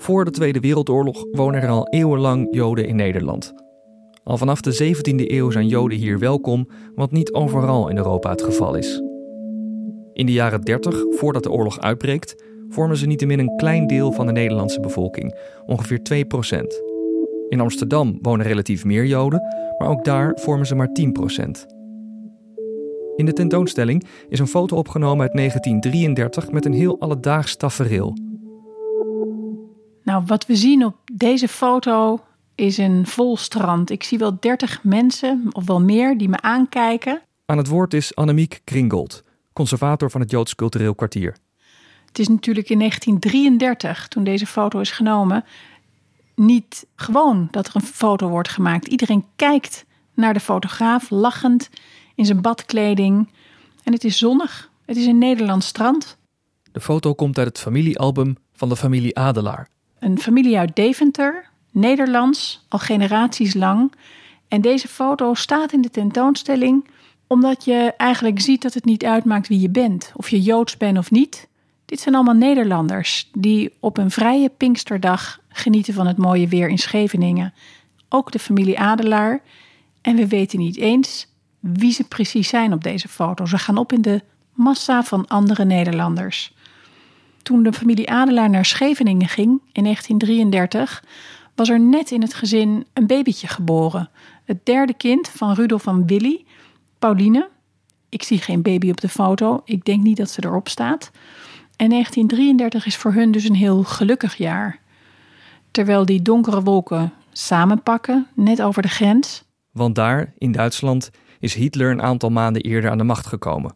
[0.00, 3.54] Voor de Tweede Wereldoorlog wonen er al eeuwenlang Joden in Nederland.
[4.24, 8.42] Al vanaf de 17e eeuw zijn Joden hier welkom, wat niet overal in Europa het
[8.42, 9.02] geval is.
[10.12, 14.26] In de jaren 30, voordat de oorlog uitbreekt, vormen ze niettemin een klein deel van
[14.26, 16.60] de Nederlandse bevolking, ongeveer 2%
[17.48, 19.42] In Amsterdam wonen relatief meer Joden,
[19.78, 21.50] maar ook daar vormen ze maar 10%
[23.16, 28.27] In de tentoonstelling is een foto opgenomen uit 1933 met een heel alledaags tafereel.
[30.08, 32.20] Nou, wat we zien op deze foto
[32.54, 33.90] is een vol strand.
[33.90, 37.22] Ik zie wel 30 mensen, of wel meer, die me aankijken.
[37.46, 41.36] Aan het woord is Annemiek Kringold, conservator van het Joods Cultureel Kwartier.
[42.06, 45.44] Het is natuurlijk in 1933, toen deze foto is genomen,
[46.34, 48.86] niet gewoon dat er een foto wordt gemaakt.
[48.86, 51.70] Iedereen kijkt naar de fotograaf, lachend
[52.14, 53.32] in zijn badkleding.
[53.84, 54.70] En het is zonnig.
[54.86, 56.18] Het is een Nederlands strand.
[56.72, 59.68] De foto komt uit het familiealbum van de familie Adelaar.
[60.00, 63.92] Een familie uit Deventer, Nederlands, al generaties lang.
[64.48, 66.88] En deze foto staat in de tentoonstelling
[67.26, 70.98] omdat je eigenlijk ziet dat het niet uitmaakt wie je bent, of je Joods bent
[70.98, 71.48] of niet.
[71.84, 76.78] Dit zijn allemaal Nederlanders die op een vrije Pinksterdag genieten van het mooie weer in
[76.78, 77.54] Scheveningen.
[78.08, 79.40] Ook de familie Adelaar.
[80.00, 81.26] En we weten niet eens
[81.60, 83.46] wie ze precies zijn op deze foto.
[83.46, 84.22] Ze gaan op in de
[84.52, 86.54] massa van andere Nederlanders.
[87.48, 91.04] Toen de familie Adelaar naar Scheveningen ging in 1933,
[91.54, 94.10] was er net in het gezin een babytje geboren.
[94.44, 96.44] Het derde kind van Rudolf van Willy,
[96.98, 97.48] Pauline.
[98.08, 99.60] Ik zie geen baby op de foto.
[99.64, 101.10] Ik denk niet dat ze erop staat.
[101.76, 104.80] En 1933 is voor hun dus een heel gelukkig jaar.
[105.70, 109.44] Terwijl die donkere wolken samenpakken, net over de grens.
[109.70, 113.74] Want daar, in Duitsland, is Hitler een aantal maanden eerder aan de macht gekomen.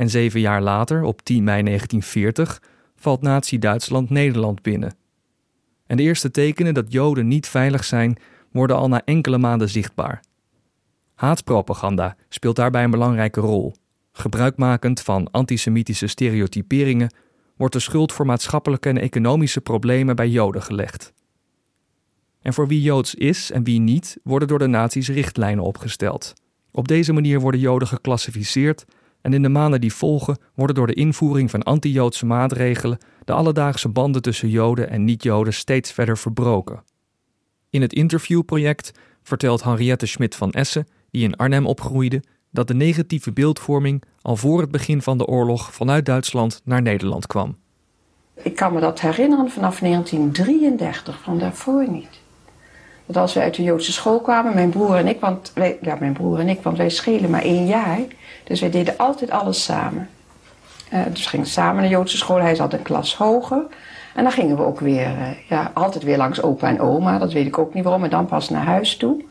[0.00, 2.62] En zeven jaar later, op 10 mei 1940,
[2.96, 4.94] valt Nazi-Duitsland Nederland binnen.
[5.86, 8.16] En de eerste tekenen dat Joden niet veilig zijn,
[8.52, 10.22] worden al na enkele maanden zichtbaar.
[11.14, 13.74] Haatpropaganda speelt daarbij een belangrijke rol.
[14.12, 17.14] Gebruikmakend van antisemitische stereotyperingen
[17.56, 21.12] wordt de schuld voor maatschappelijke en economische problemen bij Joden gelegd.
[22.42, 26.34] En voor wie Joods is en wie niet, worden door de nazi's richtlijnen opgesteld.
[26.70, 28.84] Op deze manier worden Joden geclassificeerd
[29.22, 33.88] en in de maanden die volgen worden door de invoering van anti-Joodse maatregelen de alledaagse
[33.88, 36.82] banden tussen Joden en niet-Joden steeds verder verbroken.
[37.70, 38.92] In het interviewproject
[39.22, 44.60] vertelt Henriette Schmidt van Essen, die in Arnhem opgroeide, dat de negatieve beeldvorming al voor
[44.60, 47.56] het begin van de oorlog vanuit Duitsland naar Nederland kwam.
[48.42, 52.19] Ik kan me dat herinneren vanaf 1933, van daarvoor niet.
[53.12, 55.96] Dat als we uit de Joodse school kwamen, mijn broer en ik, want wij, ja,
[56.00, 57.98] mijn broer en ik, want wij schelen maar één jaar.
[58.44, 60.08] Dus wij deden altijd alles samen.
[60.92, 62.40] Uh, dus gingen samen naar de Joodse school.
[62.40, 63.62] Hij zat een klas hoger.
[64.14, 67.18] En dan gingen we ook weer, uh, ja, altijd weer langs opa en oma.
[67.18, 68.04] Dat weet ik ook niet waarom.
[68.04, 69.22] En dan pas naar huis toe.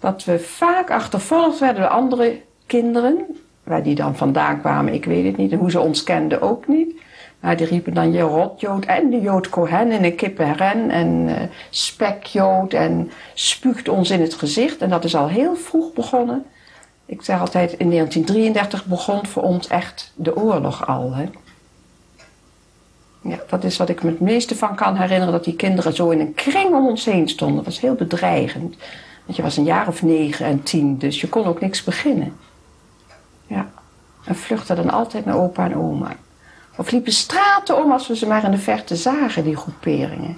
[0.00, 3.18] Dat we vaak achtervolgd werden door andere kinderen.
[3.62, 5.52] Waar die dan vandaan kwamen, ik weet het niet.
[5.52, 7.00] En hoe ze ons kenden ook niet.
[7.40, 11.34] Die riepen dan je rotjood en de jood Cohen en een kippenren en uh,
[11.70, 14.80] spekjood en spuugt ons in het gezicht.
[14.80, 16.44] En dat is al heel vroeg begonnen.
[17.06, 21.14] Ik zeg altijd, in 1933 begon voor ons echt de oorlog al.
[21.14, 21.24] Hè?
[23.20, 26.10] Ja, dat is wat ik me het meeste van kan herinneren, dat die kinderen zo
[26.10, 27.56] in een kring om ons heen stonden.
[27.56, 28.76] Dat was heel bedreigend.
[29.24, 32.36] Want je was een jaar of negen en tien, dus je kon ook niks beginnen.
[33.46, 33.70] Ja,
[34.24, 36.16] en vluchtte dan altijd naar opa en oma.
[36.78, 40.36] Of liepen straten om als we ze maar in de verte zagen, die groeperingen.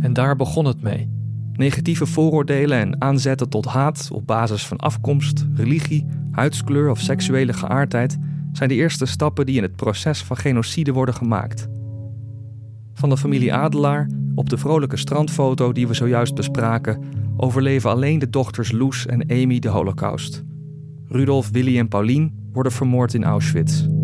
[0.00, 1.10] En daar begon het mee.
[1.52, 8.18] Negatieve vooroordelen en aanzetten tot haat op basis van afkomst, religie, huidskleur of seksuele geaardheid
[8.52, 11.68] zijn de eerste stappen die in het proces van genocide worden gemaakt.
[12.94, 17.02] Van de familie Adelaar, op de vrolijke strandfoto die we zojuist bespraken,
[17.36, 20.44] overleven alleen de dochters Loes en Amy de Holocaust.
[21.08, 23.95] Rudolf, Willy en Paulien worden vermoord in Auschwitz.